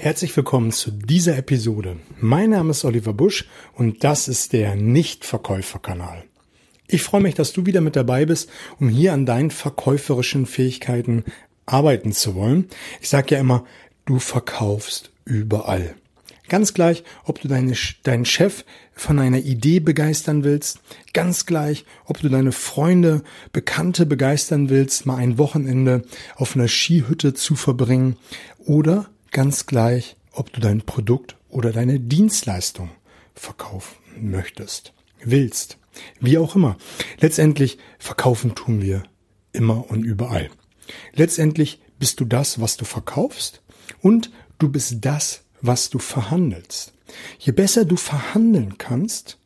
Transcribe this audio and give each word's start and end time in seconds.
Herzlich 0.00 0.34
willkommen 0.36 0.70
zu 0.70 0.92
dieser 0.92 1.36
Episode. 1.36 1.96
Mein 2.20 2.50
Name 2.50 2.70
ist 2.70 2.84
Oliver 2.84 3.12
Busch 3.12 3.46
und 3.74 4.04
das 4.04 4.28
ist 4.28 4.52
der 4.52 4.76
Nichtverkäuferkanal. 4.76 6.22
Ich 6.86 7.02
freue 7.02 7.20
mich, 7.20 7.34
dass 7.34 7.52
du 7.52 7.66
wieder 7.66 7.80
mit 7.80 7.96
dabei 7.96 8.24
bist, 8.24 8.48
um 8.78 8.88
hier 8.88 9.12
an 9.12 9.26
deinen 9.26 9.50
verkäuferischen 9.50 10.46
Fähigkeiten 10.46 11.24
arbeiten 11.66 12.12
zu 12.12 12.36
wollen. 12.36 12.68
Ich 13.00 13.08
sage 13.08 13.34
ja 13.34 13.40
immer, 13.40 13.64
du 14.04 14.20
verkaufst 14.20 15.10
überall. 15.24 15.96
Ganz 16.48 16.74
gleich, 16.74 17.02
ob 17.24 17.40
du 17.40 17.48
deine, 17.48 17.74
deinen 18.04 18.24
Chef 18.24 18.64
von 18.92 19.18
einer 19.18 19.38
Idee 19.38 19.80
begeistern 19.80 20.44
willst, 20.44 20.78
ganz 21.12 21.44
gleich, 21.44 21.84
ob 22.04 22.20
du 22.20 22.28
deine 22.28 22.52
Freunde, 22.52 23.24
Bekannte 23.52 24.06
begeistern 24.06 24.70
willst, 24.70 25.06
mal 25.06 25.16
ein 25.16 25.38
Wochenende 25.38 26.04
auf 26.36 26.54
einer 26.54 26.68
Skihütte 26.68 27.34
zu 27.34 27.56
verbringen 27.56 28.16
oder 28.64 29.10
ganz 29.30 29.66
gleich, 29.66 30.16
ob 30.32 30.52
du 30.52 30.60
dein 30.60 30.82
Produkt 30.82 31.36
oder 31.48 31.72
deine 31.72 32.00
Dienstleistung 32.00 32.90
verkaufen 33.34 33.96
möchtest, 34.20 34.92
willst, 35.22 35.78
wie 36.20 36.38
auch 36.38 36.54
immer. 36.54 36.76
Letztendlich 37.20 37.78
verkaufen 37.98 38.54
tun 38.54 38.82
wir 38.82 39.02
immer 39.52 39.90
und 39.90 40.04
überall. 40.04 40.50
Letztendlich 41.12 41.80
bist 41.98 42.20
du 42.20 42.24
das, 42.24 42.60
was 42.60 42.76
du 42.76 42.84
verkaufst 42.84 43.62
und 44.00 44.30
du 44.58 44.68
bist 44.68 44.98
das, 45.00 45.42
was 45.60 45.90
du 45.90 45.98
verhandelst. 45.98 46.92
Je 47.38 47.52
besser 47.52 47.84
du 47.84 47.96
verhandeln 47.96 48.78
kannst, 48.78 49.38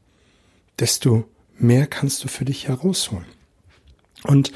desto 0.78 1.24
mehr 1.58 1.86
kannst 1.86 2.24
du 2.24 2.28
für 2.28 2.44
dich 2.44 2.68
herausholen. 2.68 3.26
Und 4.24 4.52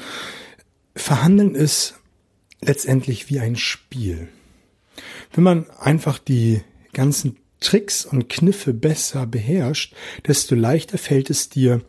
verhandeln 0.95 1.55
ist 1.55 1.95
letztendlich 2.61 3.29
wie 3.29 3.39
ein 3.39 3.55
Spiel. 3.55 4.29
Wenn 5.31 5.43
man 5.43 5.69
einfach 5.79 6.19
die 6.19 6.61
ganzen 6.93 7.37
Tricks 7.59 8.05
und 8.05 8.29
Kniffe 8.29 8.73
besser 8.73 9.25
beherrscht, 9.25 9.95
desto 10.27 10.55
leichter 10.55 10.97
fällt 10.97 11.29
es 11.29 11.49
dir, 11.49 11.81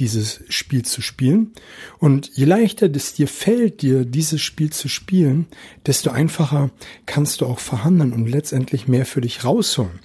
dieses 0.00 0.40
Spiel 0.48 0.84
zu 0.84 1.02
spielen. 1.02 1.52
Und 1.98 2.30
je 2.34 2.46
leichter 2.46 2.90
es 2.94 3.12
dir 3.12 3.28
fällt, 3.28 3.82
dir 3.82 4.04
dieses 4.04 4.40
Spiel 4.40 4.70
zu 4.70 4.88
spielen, 4.88 5.46
desto 5.86 6.10
einfacher 6.10 6.70
kannst 7.06 7.40
du 7.40 7.46
auch 7.46 7.58
verhandeln 7.58 8.12
und 8.12 8.26
letztendlich 8.26 8.88
mehr 8.88 9.04
für 9.04 9.20
dich 9.20 9.44
rausholen. 9.44 10.00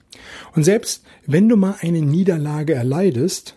Und 0.54 0.64
selbst 0.64 1.04
wenn 1.26 1.50
du 1.50 1.56
mal 1.56 1.78
eine 1.80 2.02
Niederlage 2.02 2.74
erleidest, 2.74 3.56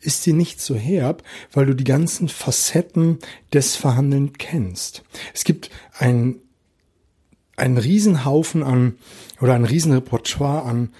ist 0.00 0.22
sie 0.22 0.32
nicht 0.32 0.60
so 0.60 0.76
herb, 0.76 1.22
weil 1.52 1.66
du 1.66 1.74
die 1.74 1.84
ganzen 1.84 2.28
Facetten 2.28 3.18
des 3.52 3.76
Verhandeln 3.76 4.32
kennst. 4.34 5.02
Es 5.34 5.44
gibt 5.44 5.70
ein 5.98 6.36
ein 7.60 7.78
Riesenhaufen 7.78 8.62
an 8.62 8.96
oder 9.40 9.54
ein 9.54 9.64
Riesenrepertoire 9.64 10.64
an 10.64 10.90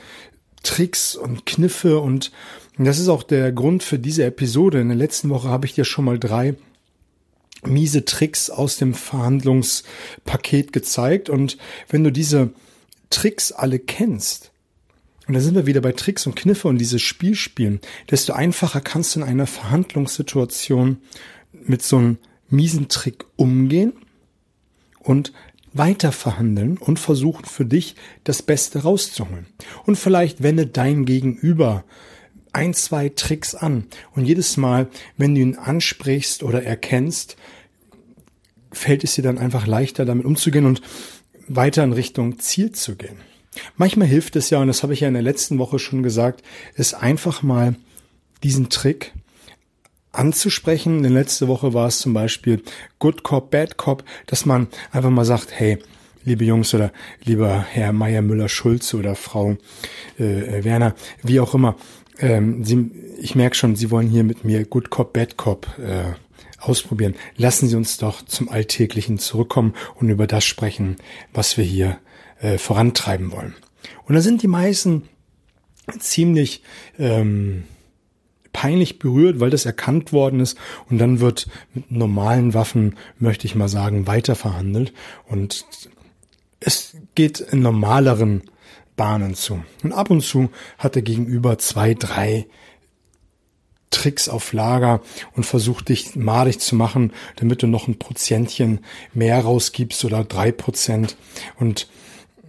Tricks 0.63 1.17
und 1.17 1.47
Kniffe 1.47 1.99
und 1.99 2.31
das 2.79 2.99
ist 2.99 3.09
auch 3.09 3.23
der 3.23 3.53
Grund 3.53 3.83
für 3.83 3.99
diese 3.99 4.25
Episode. 4.25 4.81
In 4.81 4.89
der 4.89 4.97
letzten 4.97 5.29
Woche 5.29 5.49
habe 5.49 5.67
ich 5.67 5.75
dir 5.75 5.85
schon 5.85 6.07
mal 6.07 6.19
drei 6.19 6.55
miese 7.63 8.07
Tricks 8.07 8.49
aus 8.49 8.79
dem 8.79 8.95
Verhandlungspaket 8.95 10.73
gezeigt 10.73 11.29
und 11.29 11.59
wenn 11.89 12.05
du 12.05 12.11
diese 12.11 12.51
Tricks 13.11 13.53
alle 13.53 13.79
kennst, 13.79 14.51
und 15.27 15.35
da 15.35 15.41
sind 15.41 15.55
wir 15.55 15.67
wieder 15.67 15.81
bei 15.81 15.93
Tricks 15.93 16.27
und 16.27 16.37
Kniffe 16.37 16.69
und 16.69 16.79
dieses 16.79 17.03
Spiel 17.03 17.35
spielen, 17.35 17.81
desto 18.11 18.33
einfacher 18.33 18.81
kannst 18.81 19.15
du 19.15 19.21
in 19.21 19.27
einer 19.27 19.47
Verhandlungssituation 19.47 20.99
mit 21.53 21.83
so 21.83 21.99
einem 21.99 22.19
miesen 22.49 22.89
Trick 22.89 23.27
umgehen 23.37 23.93
und 25.01 25.33
weiter 25.73 26.13
verhandeln 26.13 26.79
und 26.79 26.99
versuchen 26.99 27.45
für 27.45 27.65
dich 27.65 27.95
das 28.25 28.43
Beste 28.43 28.83
rauszuholen. 28.83 29.47
Und 29.87 29.97
vielleicht 29.97 30.43
wende 30.43 30.67
dein 30.67 31.05
Gegenüber 31.05 31.85
ein, 32.53 32.75
zwei 32.75 33.09
Tricks 33.11 33.55
an. 33.55 33.87
Und 34.15 34.25
jedes 34.25 34.57
Mal, 34.57 34.89
wenn 35.17 35.35
du 35.35 35.41
ihn 35.41 35.57
ansprichst 35.57 36.43
oder 36.43 36.63
erkennst, 36.65 37.37
fällt 38.73 39.05
es 39.05 39.15
dir 39.15 39.23
dann 39.23 39.39
einfach 39.39 39.67
leichter, 39.67 40.05
damit 40.05 40.27
umzugehen 40.27 40.67
und 40.67 40.81
weiter 41.49 41.85
in 41.85 41.93
Richtung 41.93 42.39
Ziel 42.39 42.73
zu 42.73 42.97
gehen. 42.97 43.17
Manchmal 43.77 44.07
hilft 44.07 44.37
es 44.37 44.51
ja, 44.51 44.59
und 44.61 44.69
das 44.69 44.83
habe 44.83 44.93
ich 44.93 45.01
ja 45.01 45.09
in 45.09 45.15
der 45.15 45.23
letzten 45.23 45.59
Woche 45.59 45.79
schon 45.79 46.03
gesagt, 46.03 46.43
ist 46.75 46.95
einfach 46.95 47.43
mal 47.43 47.75
diesen 48.43 48.69
Trick 48.71 49.13
anzusprechen. 50.13 50.99
In 50.99 51.03
der 51.03 51.13
letzten 51.13 51.49
Woche 51.49 51.75
war 51.75 51.89
es 51.89 51.99
zum 51.99 52.15
Beispiel 52.15 52.63
Good 52.99 53.23
Cop, 53.23 53.51
Bad 53.51 53.77
Cop, 53.77 54.05
dass 54.27 54.47
man 54.47 54.69
einfach 54.93 55.11
mal 55.11 55.25
sagt, 55.25 55.49
hey, 55.53 55.79
liebe 56.25 56.45
Jungs 56.45 56.75
oder 56.75 56.93
lieber 57.25 57.65
Herr 57.71 57.93
Meier 57.93 58.23
Müller-Schulze 58.23 58.97
oder 58.97 59.15
Frau 59.15 59.57
äh, 60.19 60.65
Werner, 60.65 60.95
wie 61.23 61.41
auch 61.41 61.55
immer, 61.55 61.77
ähm, 62.19 62.65
Sie, 62.65 62.91
ich 63.21 63.35
merke 63.35 63.57
schon, 63.57 63.77
Sie 63.77 63.91
wollen 63.91 64.09
hier 64.09 64.25
mit 64.25 64.45
mir 64.45 64.65
Good 64.65 64.91
Cop, 64.91 65.13
Bad 65.13 65.37
Cop 65.37 65.67
äh, 65.79 66.13
ausprobieren. 66.59 67.15
Lassen 67.37 67.69
Sie 67.69 67.77
uns 67.77 67.97
doch 67.97 68.23
zum 68.23 68.49
Alltäglichen 68.49 69.19
zurückkommen 69.19 69.75
und 69.95 70.11
über 70.11 70.27
das 70.27 70.45
sprechen, 70.45 70.97
was 71.33 71.57
wir 71.57 71.65
hier 71.65 71.99
äh, 72.41 72.59
vorantreiben 72.59 73.33
wollen. 73.33 73.55
Und 74.05 74.15
da 74.15 74.21
sind 74.21 74.43
die 74.43 74.49
meisten 74.49 75.09
ziemlich 75.99 76.63
ähm, 76.99 77.65
peinlich 78.53 78.99
berührt, 78.99 79.41
weil 79.41 79.51
das 79.51 79.67
erkannt 79.67 80.13
worden 80.13 80.41
ist 80.41 80.59
und 80.89 80.99
dann 80.99 81.21
wird 81.21 81.49
mit 81.75 81.91
normalen 81.91 82.55
Waffen, 82.55 82.97
möchte 83.19 83.47
ich 83.47 83.55
mal 83.55 83.69
sagen, 83.69 84.07
weiter 84.07 84.35
verhandelt 84.35 84.93
und 85.29 85.67
es 86.61 86.97
geht 87.15 87.41
in 87.41 87.63
normaleren 87.63 88.43
Bahnen 88.97 89.35
zu. 89.35 89.65
Und 89.83 89.93
ab 89.93 90.11
und 90.11 90.21
zu 90.21 90.51
hat 90.79 90.97
er 90.97 91.03
gegenüber 91.03 91.59
zwei, 91.59 91.95
drei 91.95 92.47
Tricks 93.91 94.29
auf 94.29 94.53
Lager 94.53 95.01
und 95.35 95.45
versucht 95.45 95.89
dich 95.89 96.15
madig 96.17 96.61
zu 96.61 96.77
machen, 96.77 97.13
damit 97.37 97.63
du 97.63 97.67
noch 97.67 97.89
ein 97.89 97.99
Prozentchen 97.99 98.81
mehr 99.13 99.41
rausgibst 99.41 100.05
oder 100.05 100.23
drei 100.25 100.53
Prozent. 100.53 101.17
Und 101.59 101.89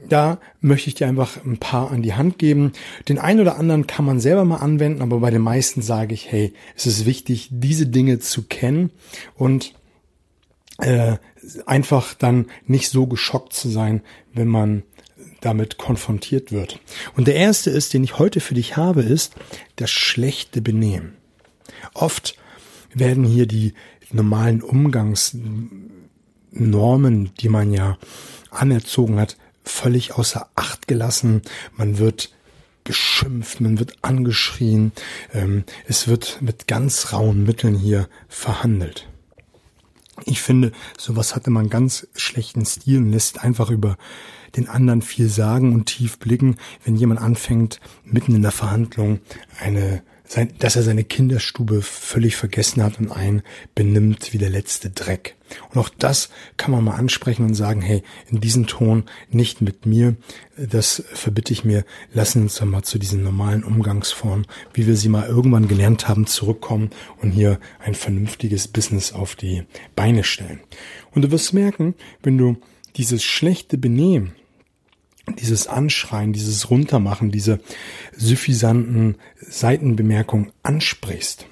da 0.07 0.39
möchte 0.59 0.89
ich 0.89 0.95
dir 0.95 1.07
einfach 1.07 1.43
ein 1.45 1.57
paar 1.57 1.91
an 1.91 2.01
die 2.01 2.13
Hand 2.13 2.39
geben. 2.39 2.73
Den 3.07 3.19
einen 3.19 3.39
oder 3.39 3.57
anderen 3.57 3.87
kann 3.87 4.05
man 4.05 4.19
selber 4.19 4.45
mal 4.45 4.57
anwenden, 4.57 5.01
aber 5.01 5.19
bei 5.19 5.31
den 5.31 5.41
meisten 5.41 5.81
sage 5.81 6.13
ich, 6.13 6.31
hey, 6.31 6.53
es 6.75 6.85
ist 6.85 7.05
wichtig, 7.05 7.49
diese 7.51 7.87
Dinge 7.87 8.19
zu 8.19 8.43
kennen 8.43 8.91
und 9.35 9.73
äh, 10.79 11.17
einfach 11.65 12.13
dann 12.13 12.47
nicht 12.65 12.89
so 12.89 13.07
geschockt 13.07 13.53
zu 13.53 13.69
sein, 13.69 14.01
wenn 14.33 14.47
man 14.47 14.83
damit 15.41 15.77
konfrontiert 15.77 16.51
wird. 16.51 16.79
Und 17.15 17.27
der 17.27 17.35
erste 17.35 17.69
ist, 17.69 17.93
den 17.93 18.03
ich 18.03 18.19
heute 18.19 18.39
für 18.39 18.53
dich 18.53 18.77
habe, 18.77 19.01
ist 19.01 19.33
das 19.75 19.89
schlechte 19.89 20.61
Benehmen. 20.61 21.17
Oft 21.93 22.37
werden 22.93 23.23
hier 23.23 23.47
die 23.47 23.73
normalen 24.11 24.61
Umgangsnormen, 24.61 27.31
die 27.39 27.49
man 27.49 27.73
ja 27.73 27.97
anerzogen 28.51 29.19
hat, 29.19 29.37
völlig 29.63 30.13
außer 30.13 30.49
Acht 30.55 30.87
gelassen. 30.87 31.41
Man 31.75 31.97
wird 31.97 32.33
geschimpft, 32.83 33.61
man 33.61 33.79
wird 33.79 33.95
angeschrien. 34.01 34.91
Ähm, 35.33 35.63
es 35.87 36.07
wird 36.07 36.41
mit 36.41 36.67
ganz 36.67 37.13
rauen 37.13 37.43
Mitteln 37.43 37.75
hier 37.75 38.09
verhandelt. 38.27 39.07
Ich 40.25 40.41
finde, 40.41 40.71
sowas 40.97 41.35
hatte 41.35 41.49
man 41.49 41.69
ganz 41.69 42.07
schlechten 42.15 42.65
Stil 42.65 42.97
und 42.97 43.11
lässt 43.11 43.43
einfach 43.43 43.69
über 43.69 43.97
den 44.55 44.67
anderen 44.67 45.01
viel 45.01 45.29
sagen 45.29 45.73
und 45.73 45.85
tief 45.85 46.19
blicken, 46.19 46.57
wenn 46.83 46.95
jemand 46.95 47.21
anfängt, 47.21 47.79
mitten 48.03 48.35
in 48.35 48.41
der 48.41 48.51
Verhandlung 48.51 49.19
eine 49.59 50.03
sein, 50.31 50.53
dass 50.59 50.77
er 50.77 50.83
seine 50.83 51.03
Kinderstube 51.03 51.81
völlig 51.81 52.37
vergessen 52.37 52.81
hat 52.81 52.99
und 52.99 53.11
einen 53.11 53.41
benimmt 53.75 54.31
wie 54.31 54.37
der 54.37 54.49
letzte 54.49 54.89
Dreck. 54.89 55.35
Und 55.69 55.77
auch 55.77 55.89
das 55.89 56.29
kann 56.55 56.71
man 56.71 56.85
mal 56.85 56.95
ansprechen 56.95 57.43
und 57.43 57.53
sagen, 57.53 57.81
hey, 57.81 58.01
in 58.29 58.39
diesem 58.39 58.65
Ton 58.65 59.03
nicht 59.29 59.59
mit 59.59 59.85
mir, 59.85 60.15
das 60.55 61.03
verbitte 61.13 61.51
ich 61.51 61.65
mir, 61.65 61.83
lassen 62.13 62.43
uns 62.43 62.55
doch 62.55 62.65
mal 62.65 62.83
zu 62.83 62.97
diesen 62.97 63.23
normalen 63.23 63.65
Umgangsformen, 63.65 64.47
wie 64.73 64.87
wir 64.87 64.95
sie 64.95 65.09
mal 65.09 65.27
irgendwann 65.27 65.67
gelernt 65.67 66.07
haben, 66.07 66.25
zurückkommen 66.27 66.91
und 67.21 67.31
hier 67.31 67.59
ein 67.79 67.93
vernünftiges 67.95 68.69
Business 68.69 69.11
auf 69.11 69.35
die 69.35 69.63
Beine 69.97 70.23
stellen. 70.23 70.61
Und 71.13 71.23
du 71.23 71.31
wirst 71.31 71.53
merken, 71.53 71.93
wenn 72.23 72.37
du 72.37 72.55
dieses 72.95 73.21
schlechte 73.21 73.77
Benehmen 73.77 74.31
dieses 75.35 75.67
Anschreien, 75.67 76.33
dieses 76.33 76.69
Runtermachen, 76.69 77.31
diese 77.31 77.59
suffisanten 78.15 79.15
Seitenbemerkungen 79.39 80.51
ansprichst, 80.63 81.45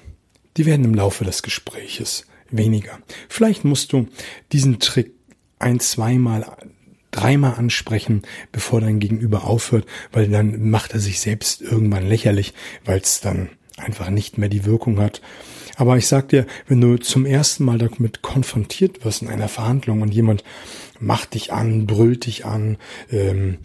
die 0.56 0.66
werden 0.66 0.84
im 0.84 0.94
Laufe 0.94 1.24
des 1.24 1.42
Gespräches 1.42 2.26
weniger. 2.50 2.98
Vielleicht 3.28 3.64
musst 3.64 3.92
du 3.92 4.08
diesen 4.52 4.78
Trick 4.80 5.12
ein, 5.58 5.80
zweimal, 5.80 6.56
dreimal 7.10 7.54
ansprechen, 7.54 8.22
bevor 8.52 8.80
dein 8.80 8.98
Gegenüber 8.98 9.44
aufhört, 9.44 9.86
weil 10.12 10.28
dann 10.28 10.70
macht 10.70 10.92
er 10.92 11.00
sich 11.00 11.20
selbst 11.20 11.60
irgendwann 11.60 12.06
lächerlich, 12.06 12.54
weil 12.84 12.98
es 12.98 13.20
dann 13.20 13.50
einfach 13.76 14.10
nicht 14.10 14.38
mehr 14.38 14.48
die 14.48 14.64
Wirkung 14.64 15.00
hat. 15.00 15.20
Aber 15.80 15.96
ich 15.96 16.08
sag 16.08 16.28
dir, 16.28 16.46
wenn 16.68 16.82
du 16.82 16.98
zum 16.98 17.24
ersten 17.24 17.64
Mal 17.64 17.78
damit 17.78 18.20
konfrontiert 18.20 19.02
wirst 19.02 19.22
in 19.22 19.28
einer 19.28 19.48
Verhandlung 19.48 20.02
und 20.02 20.12
jemand 20.12 20.44
macht 20.98 21.32
dich 21.32 21.54
an, 21.54 21.86
brüllt 21.86 22.26
dich 22.26 22.44
an, 22.44 22.76
ähm, 23.10 23.56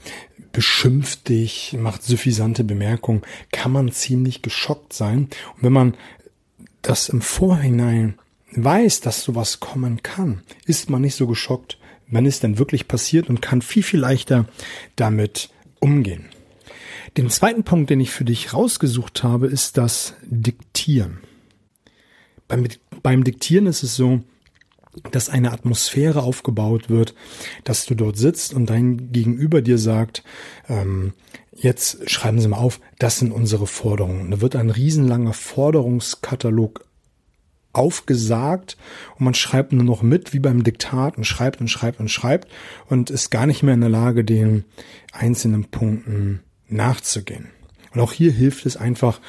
beschimpft 0.54 1.28
dich, 1.28 1.76
macht 1.78 2.04
suffisante 2.04 2.64
Bemerkungen, 2.64 3.24
kann 3.52 3.74
man 3.74 3.92
ziemlich 3.92 4.42
geschockt 4.42 4.94
sein. 4.94 5.28
Und 5.58 5.64
wenn 5.64 5.74
man 5.74 5.94
das 6.82 7.10
im 7.10 7.20
Vorhinein 7.20 8.18
weiß, 8.54 9.02
dass 9.02 9.22
sowas 9.22 9.60
kommen 9.60 10.02
kann, 10.02 10.42
ist 10.66 10.90
man 10.90 11.02
nicht 11.02 11.16
so 11.16 11.28
geschockt, 11.28 11.78
wenn 12.08 12.26
es 12.26 12.40
denn 12.40 12.58
wirklich 12.58 12.88
passiert 12.88 13.28
und 13.28 13.42
kann 13.42 13.62
viel, 13.62 13.84
viel 13.84 14.00
leichter 14.00 14.46
damit 14.96 15.50
umgehen. 15.82 16.28
Den 17.18 17.30
zweiten 17.30 17.66
Punkt, 17.66 17.90
den 17.90 18.00
ich 18.00 18.12
für 18.12 18.24
dich 18.24 18.54
rausgesucht 18.54 19.22
habe, 19.22 19.48
ist 19.48 19.78
das 19.78 20.14
Diktieren. 20.24 21.20
Beim, 22.48 22.68
beim 23.02 23.24
Diktieren 23.24 23.68
ist 23.68 23.84
es 23.84 23.96
so, 23.96 24.22
dass 25.12 25.30
eine 25.30 25.52
Atmosphäre 25.52 26.24
aufgebaut 26.24 26.90
wird, 26.90 27.14
dass 27.64 27.86
du 27.86 27.96
dort 27.96 28.18
sitzt 28.18 28.54
und 28.54 28.70
dein 28.70 29.12
Gegenüber 29.12 29.62
dir 29.62 29.78
sagt, 29.78 30.24
ähm, 30.70 31.14
jetzt 31.54 32.10
schreiben 32.10 32.40
Sie 32.40 32.48
mal 32.48 32.58
auf, 32.58 32.80
das 33.00 33.20
sind 33.20 33.32
unsere 33.32 33.68
Forderungen. 33.68 34.32
Da 34.32 34.42
wird 34.42 34.56
ein 34.56 34.70
riesenlanger 34.70 35.34
Forderungskatalog 35.34 36.86
aufgesagt 37.74 38.78
und 39.18 39.26
man 39.26 39.34
schreibt 39.34 39.74
nur 39.74 39.84
noch 39.84 40.02
mit 40.02 40.34
wie 40.34 40.40
beim 40.40 40.64
Diktat 40.64 41.18
und 41.18 41.26
schreibt 41.26 41.60
und 41.60 41.68
schreibt 41.68 42.00
und 42.00 42.10
schreibt 42.10 42.48
und 42.88 43.10
ist 43.10 43.32
gar 43.32 43.46
nicht 43.46 43.64
mehr 43.64 43.74
in 43.74 43.82
der 43.82 43.90
Lage, 43.90 44.24
den 44.24 44.64
einzelnen 45.12 45.66
Punkten 45.66 46.42
nachzugehen. 46.70 47.50
Und 47.94 48.00
auch 48.02 48.14
hier 48.14 48.32
hilft 48.32 48.66
es 48.66 48.78
einfach, 48.78 49.20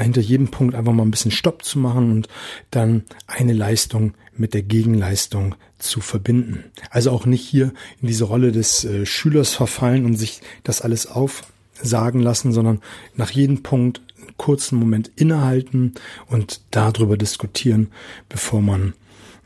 hinter 0.00 0.20
jedem 0.20 0.48
Punkt 0.48 0.74
einfach 0.74 0.92
mal 0.92 1.02
ein 1.02 1.10
bisschen 1.10 1.30
Stopp 1.30 1.64
zu 1.64 1.78
machen 1.78 2.10
und 2.12 2.28
dann 2.70 3.04
eine 3.26 3.52
Leistung 3.52 4.14
mit 4.36 4.54
der 4.54 4.62
Gegenleistung 4.62 5.54
zu 5.78 6.00
verbinden. 6.00 6.64
Also 6.90 7.10
auch 7.10 7.26
nicht 7.26 7.46
hier 7.46 7.72
in 8.00 8.08
diese 8.08 8.24
Rolle 8.24 8.52
des 8.52 8.84
äh, 8.84 9.06
Schülers 9.06 9.54
verfallen 9.54 10.04
und 10.04 10.16
sich 10.16 10.40
das 10.64 10.80
alles 10.80 11.06
aufsagen 11.06 12.20
lassen, 12.20 12.52
sondern 12.52 12.80
nach 13.14 13.30
jedem 13.30 13.62
Punkt 13.62 14.02
einen 14.20 14.36
kurzen 14.36 14.78
Moment 14.78 15.10
innehalten 15.16 15.94
und 16.26 16.60
darüber 16.70 17.16
diskutieren, 17.16 17.88
bevor 18.28 18.60
man 18.60 18.94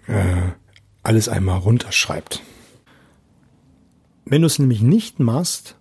äh, 0.07 0.53
alles 1.03 1.29
einmal 1.29 1.59
runterschreibt. 1.59 2.43
Wenn 4.25 4.43
du 4.43 4.47
es 4.47 4.59
nämlich 4.59 4.83
nicht 4.83 5.21
machst, 5.21 5.77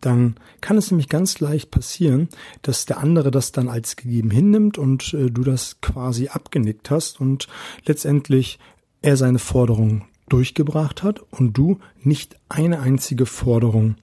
dann 0.00 0.36
kann 0.60 0.78
es 0.78 0.90
nämlich 0.90 1.08
ganz 1.08 1.40
leicht 1.40 1.70
passieren, 1.70 2.28
dass 2.62 2.86
der 2.86 2.98
andere 2.98 3.30
das 3.30 3.52
dann 3.52 3.68
als 3.68 3.96
gegeben 3.96 4.30
hinnimmt 4.30 4.78
und 4.78 5.14
äh, 5.14 5.30
du 5.30 5.42
das 5.42 5.80
quasi 5.80 6.28
abgenickt 6.28 6.90
hast 6.90 7.20
und 7.20 7.48
letztendlich 7.84 8.58
er 9.02 9.16
seine 9.16 9.38
Forderung 9.38 10.04
durchgebracht 10.28 11.02
hat 11.02 11.20
und 11.30 11.56
du 11.56 11.78
nicht 12.02 12.36
eine 12.48 12.80
einzige 12.80 13.26
Forderung 13.26 13.96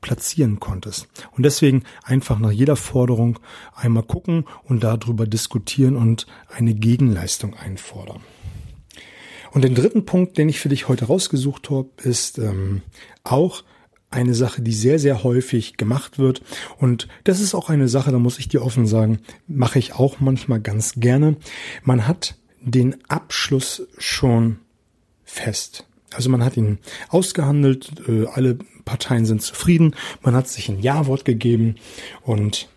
platzieren 0.00 0.60
konntest. 0.60 1.08
Und 1.36 1.44
deswegen 1.44 1.84
einfach 2.02 2.38
nach 2.38 2.50
jeder 2.50 2.76
Forderung 2.76 3.38
einmal 3.74 4.02
gucken 4.02 4.44
und 4.64 4.82
darüber 4.82 5.26
diskutieren 5.26 5.96
und 5.96 6.26
eine 6.48 6.74
Gegenleistung 6.74 7.54
einfordern. 7.54 8.20
Und 9.52 9.64
den 9.64 9.74
dritten 9.74 10.04
Punkt, 10.06 10.38
den 10.38 10.48
ich 10.48 10.60
für 10.60 10.68
dich 10.68 10.88
heute 10.88 11.06
rausgesucht 11.06 11.70
habe, 11.70 11.88
ist 12.02 12.38
ähm, 12.38 12.82
auch 13.24 13.64
eine 14.10 14.34
Sache, 14.34 14.60
die 14.60 14.72
sehr, 14.72 14.98
sehr 14.98 15.22
häufig 15.22 15.76
gemacht 15.76 16.18
wird. 16.18 16.42
Und 16.78 17.08
das 17.24 17.40
ist 17.40 17.54
auch 17.54 17.70
eine 17.70 17.88
Sache, 17.88 18.10
da 18.10 18.18
muss 18.18 18.38
ich 18.38 18.48
dir 18.48 18.62
offen 18.62 18.86
sagen, 18.86 19.20
mache 19.46 19.78
ich 19.78 19.94
auch 19.94 20.20
manchmal 20.20 20.60
ganz 20.60 20.94
gerne. 20.96 21.36
Man 21.84 22.06
hat 22.06 22.36
den 22.60 22.96
Abschluss 23.08 23.86
schon 23.98 24.58
fest. 25.24 25.86
Also 26.12 26.28
man 26.28 26.44
hat 26.44 26.56
ihn 26.56 26.78
ausgehandelt, 27.08 27.92
äh, 28.08 28.26
alle 28.26 28.58
Parteien 28.84 29.26
sind 29.26 29.42
zufrieden, 29.42 29.94
man 30.22 30.34
hat 30.34 30.48
sich 30.48 30.68
ein 30.68 30.80
Ja-Wort 30.80 31.24
gegeben 31.24 31.76
und 32.22 32.68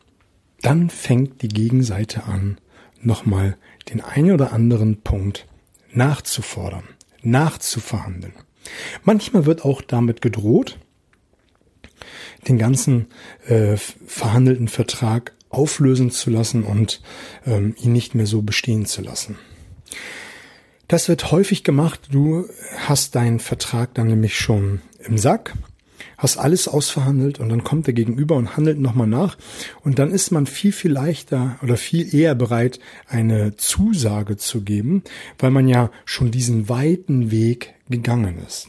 dann 0.61 0.91
fängt 0.91 1.41
die 1.41 1.47
Gegenseite 1.47 2.25
an, 2.25 2.57
nochmal 3.01 3.57
den 3.89 4.01
einen 4.01 4.31
oder 4.31 4.53
anderen 4.53 5.01
Punkt 5.01 5.47
nachzufordern, 5.91 6.83
nachzuverhandeln. 7.23 8.33
Manchmal 9.03 9.45
wird 9.47 9.65
auch 9.65 9.81
damit 9.81 10.21
gedroht, 10.21 10.79
den 12.47 12.57
ganzen 12.57 13.07
äh, 13.47 13.77
verhandelten 13.77 14.67
Vertrag 14.67 15.33
auflösen 15.49 16.11
zu 16.11 16.29
lassen 16.29 16.63
und 16.63 17.01
ähm, 17.45 17.75
ihn 17.81 17.93
nicht 17.93 18.15
mehr 18.15 18.25
so 18.25 18.41
bestehen 18.41 18.85
zu 18.85 19.01
lassen. 19.01 19.37
Das 20.87 21.07
wird 21.07 21.31
häufig 21.31 21.63
gemacht. 21.63 22.09
Du 22.11 22.45
hast 22.77 23.15
deinen 23.15 23.39
Vertrag 23.39 23.93
dann 23.93 24.07
nämlich 24.07 24.37
schon 24.37 24.81
im 24.99 25.17
Sack, 25.17 25.53
hast 26.17 26.37
alles 26.37 26.67
ausverhandelt 26.67 27.39
und 27.39 27.49
dann 27.49 27.63
kommt 27.63 27.87
der 27.87 27.93
Gegenüber 27.93 28.35
und 28.35 28.57
handelt 28.57 28.79
nochmal 28.79 29.07
nach 29.07 29.37
und 29.81 29.99
dann 29.99 30.11
ist 30.11 30.31
man 30.31 30.45
viel, 30.45 30.71
viel 30.71 30.91
leichter 30.91 31.57
oder 31.61 31.77
viel 31.77 32.13
eher 32.13 32.35
bereit, 32.35 32.79
eine 33.07 33.55
Zusage 33.55 34.37
zu 34.37 34.61
geben, 34.61 35.03
weil 35.39 35.51
man 35.51 35.67
ja 35.67 35.89
schon 36.05 36.31
diesen 36.31 36.69
weiten 36.69 37.31
Weg 37.31 37.73
gegangen 37.89 38.37
ist. 38.45 38.67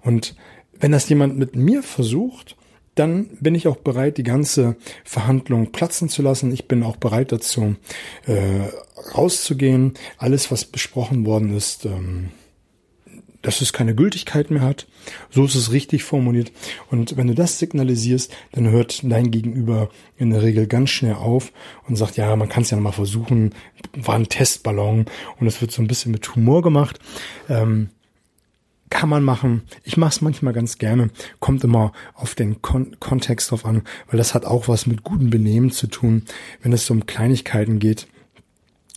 Und 0.00 0.34
wenn 0.78 0.92
das 0.92 1.08
jemand 1.08 1.38
mit 1.38 1.54
mir 1.54 1.82
versucht, 1.82 2.56
dann 2.94 3.26
bin 3.40 3.54
ich 3.54 3.68
auch 3.68 3.76
bereit, 3.76 4.18
die 4.18 4.22
ganze 4.22 4.76
Verhandlung 5.04 5.72
platzen 5.72 6.08
zu 6.08 6.22
lassen. 6.22 6.52
Ich 6.52 6.68
bin 6.68 6.82
auch 6.82 6.96
bereit 6.96 7.32
dazu, 7.32 7.76
äh, 8.26 8.68
rauszugehen. 9.14 9.94
Alles, 10.18 10.50
was 10.50 10.64
besprochen 10.64 11.24
worden 11.24 11.56
ist, 11.56 11.86
ähm, 11.86 12.30
dass 13.40 13.60
es 13.60 13.72
keine 13.72 13.94
Gültigkeit 13.94 14.50
mehr 14.50 14.62
hat. 14.62 14.86
So 15.30 15.44
ist 15.44 15.54
es 15.54 15.72
richtig 15.72 16.04
formuliert. 16.04 16.52
Und 16.90 17.16
wenn 17.16 17.26
du 17.26 17.34
das 17.34 17.58
signalisierst, 17.58 18.32
dann 18.52 18.70
hört 18.70 19.00
dein 19.02 19.30
Gegenüber 19.30 19.90
in 20.16 20.30
der 20.30 20.42
Regel 20.42 20.66
ganz 20.66 20.90
schnell 20.90 21.14
auf 21.14 21.52
und 21.88 21.96
sagt, 21.96 22.16
ja, 22.16 22.34
man 22.36 22.48
kann 22.48 22.62
es 22.62 22.70
ja 22.70 22.76
noch 22.76 22.84
mal 22.84 22.92
versuchen, 22.92 23.54
war 23.94 24.14
ein 24.14 24.28
Testballon 24.28 25.06
und 25.40 25.46
es 25.46 25.60
wird 25.60 25.72
so 25.72 25.82
ein 25.82 25.88
bisschen 25.88 26.12
mit 26.12 26.34
Humor 26.34 26.62
gemacht. 26.62 27.00
Ähm, 27.48 27.88
kann 28.92 29.08
man 29.08 29.24
machen. 29.24 29.62
Ich 29.84 29.96
mache 29.96 30.10
es 30.10 30.20
manchmal 30.20 30.52
ganz 30.52 30.76
gerne. 30.76 31.08
Kommt 31.40 31.64
immer 31.64 31.92
auf 32.12 32.34
den 32.34 32.60
Kon 32.60 32.94
Kontext 33.00 33.50
drauf 33.50 33.64
an, 33.64 33.82
weil 34.08 34.18
das 34.18 34.34
hat 34.34 34.44
auch 34.44 34.68
was 34.68 34.86
mit 34.86 35.02
gutem 35.02 35.30
Benehmen 35.30 35.70
zu 35.70 35.86
tun. 35.86 36.24
Wenn 36.60 36.74
es 36.74 36.84
so 36.84 36.92
um 36.92 37.06
Kleinigkeiten 37.06 37.78
geht, 37.78 38.06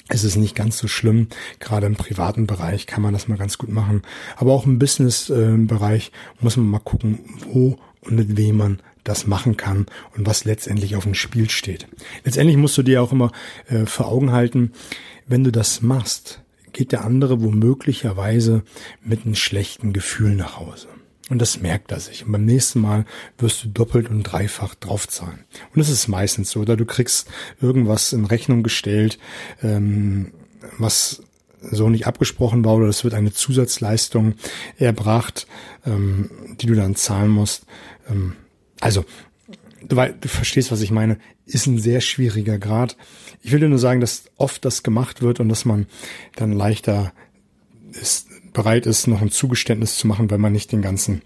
ist 0.10 0.26
es 0.26 0.36
nicht 0.36 0.54
ganz 0.54 0.78
so 0.78 0.90
schlimm. 0.90 1.30
Gerade 1.60 1.88
im 1.88 1.96
privaten 1.96 2.46
Bereich 2.46 2.88
kann 2.88 3.02
man 3.02 3.14
das 3.14 3.30
mal 3.30 3.38
ganz 3.38 3.58
gut 3.58 3.70
machen. 3.70 4.02
Aber 4.36 4.52
auch 4.52 4.66
im 4.66 4.80
Business-Bereich 4.80 6.12
muss 6.42 6.58
man 6.58 6.68
mal 6.68 6.80
gucken, 6.80 7.20
wo 7.50 7.80
und 8.02 8.16
mit 8.18 8.36
wem 8.36 8.58
man 8.58 8.82
das 9.06 9.28
machen 9.28 9.56
kann 9.56 9.86
und 10.18 10.26
was 10.26 10.44
letztendlich 10.44 10.98
auf 10.98 11.06
dem 11.06 11.16
Spiel 11.16 11.50
steht. 11.50 11.88
Letztendlich 12.26 12.58
musst 12.58 12.78
du 12.78 12.84
dir 12.84 13.02
auch 13.02 13.14
immer 13.14 13.32
äh, 13.70 13.86
vor 13.86 14.08
Augen 14.08 14.34
halten, 14.34 14.74
wenn 15.26 15.46
du 15.46 15.52
das 15.52 15.82
machst, 15.82 16.42
geht 16.76 16.92
der 16.92 17.06
andere 17.06 17.42
womöglicherweise 17.42 18.64
mit 19.02 19.26
einem 19.26 19.36
schlechten 19.36 19.94
Gefühl 19.94 20.36
nach 20.36 20.60
Hause. 20.60 20.90
Und 21.30 21.40
das 21.40 21.62
merkt 21.62 21.94
er 21.94 22.02
sich. 22.02 22.26
Und 22.26 22.34
beim 22.34 22.44
nächsten 22.44 22.82
Mal 22.82 23.06
wirst 23.38 23.64
du 23.64 23.70
doppelt 23.70 24.10
und 24.10 24.24
dreifach 24.24 24.76
draufzahlen. 24.76 25.40
Und 25.74 25.80
das 25.80 25.90
ist 25.90 26.10
meistens 26.10 26.52
so. 26.52 26.60
Oder 26.60 26.76
du 26.76 26.86
kriegst 26.86 27.30
irgendwas 27.62 28.12
in 28.12 28.26
Rechnung 28.26 28.62
gestellt, 28.62 29.20
ähm, 29.64 30.34
was 30.78 31.24
so 31.62 31.90
nicht 31.90 32.08
abgesprochen 32.08 32.66
war, 32.66 32.76
oder 32.76 32.88
es 32.88 33.06
wird 33.06 33.14
eine 33.14 33.32
Zusatzleistung 33.32 34.34
erbracht, 34.78 35.48
ähm, 35.86 36.30
die 36.60 36.68
du 36.68 36.76
dann 36.76 36.96
zahlen 36.96 37.32
musst. 37.32 37.66
Ähm, 38.10 38.34
also 38.82 39.06
du, 39.82 39.96
du 39.96 40.28
verstehst, 40.28 40.74
was 40.74 40.82
ich 40.82 40.92
meine, 40.92 41.20
ist 41.46 41.68
ein 41.68 41.78
sehr 41.78 42.02
schwieriger 42.02 42.58
Grad. 42.58 42.98
Ich 43.42 43.52
will 43.52 43.60
dir 43.60 43.70
nur 43.70 43.80
sagen, 43.80 44.02
dass 44.02 44.26
oft 44.38 44.66
das 44.66 44.84
gemacht 44.84 45.22
wird 45.22 45.40
und 45.40 45.50
dass 45.50 45.66
man 45.66 45.88
dann 46.36 46.52
leichter 46.52 47.14
ist, 47.92 48.28
bereit 48.54 48.86
ist, 48.86 49.08
noch 49.08 49.22
ein 49.22 49.32
Zugeständnis 49.32 49.98
zu 49.98 50.08
machen, 50.08 50.32
wenn 50.32 50.42
man 50.42 50.54
nicht 50.54 50.72
den 50.72 50.82
ganzen 50.82 51.22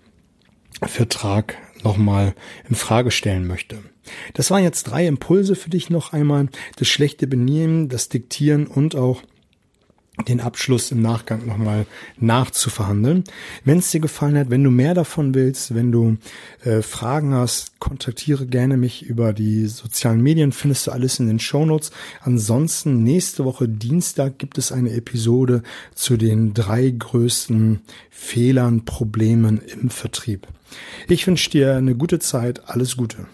Vertrag 0.82 1.58
nochmal 1.84 2.36
in 2.68 2.76
Frage 2.76 3.12
stellen 3.12 3.48
möchte. 3.48 3.80
Das 4.34 4.52
waren 4.52 4.64
jetzt 4.64 4.84
drei 4.84 5.06
Impulse 5.08 5.56
für 5.56 5.70
dich 5.70 5.90
noch 5.90 6.14
einmal. 6.14 6.50
Das 6.78 6.88
schlechte 6.88 7.28
Benehmen, 7.28 7.90
das 7.90 8.10
Diktieren 8.10 8.68
und 8.68 8.96
auch 8.96 9.22
den 10.28 10.42
Abschluss 10.42 10.92
im 10.92 11.02
Nachgang 11.02 11.46
nochmal 11.46 11.86
nachzuverhandeln. 12.18 13.24
Wenn 13.64 13.80
es 13.80 13.92
dir 13.92 14.00
gefallen 14.00 14.38
hat, 14.38 14.50
wenn 14.50 14.64
du 14.64 14.72
mehr 14.72 14.94
davon 14.94 15.34
willst, 15.34 15.76
wenn 15.76 15.92
du 15.92 16.18
äh, 16.64 16.82
Fragen 16.82 17.34
hast, 17.34 17.80
kontaktiere 17.80 18.46
gerne 18.46 18.78
mich 18.78 19.04
über 19.04 19.34
die 19.34 19.68
sozialen 19.68 20.22
Medien, 20.22 20.52
findest 20.52 20.88
du 20.88 20.92
alles 20.92 21.20
in 21.20 21.28
den 21.28 21.40
Shownotes. 21.40 21.92
Ansonsten 22.22 23.04
nächste 23.04 23.46
Woche 23.46 23.68
Dienstag 23.68 24.38
gibt 24.38 24.58
es 24.58 24.72
eine 24.72 24.92
Episode 24.92 25.64
zu 25.96 26.18
den 26.18 26.54
drei 26.54 26.90
größten 26.90 27.82
Fehlern, 28.10 28.86
Problemen 28.86 29.60
im 29.60 29.90
Vertrieb. 29.90 30.48
Ich 31.08 31.26
wünsche 31.26 31.50
dir 31.50 31.76
eine 31.76 31.96
gute 31.96 32.20
Zeit, 32.20 32.70
alles 32.70 32.98
Gute. 32.98 33.28